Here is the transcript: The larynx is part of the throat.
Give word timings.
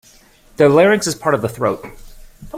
The 0.57 0.67
larynx 0.67 1.05
is 1.05 1.13
part 1.13 1.35
of 1.35 1.43
the 1.43 1.47
throat. 1.47 1.85